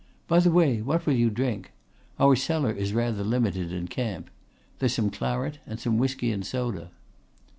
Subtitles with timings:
[0.27, 1.73] By the way what will you drink?
[2.19, 4.31] Our cellar is rather limited in camp.
[4.79, 6.89] There's some claret and some whisky and soda."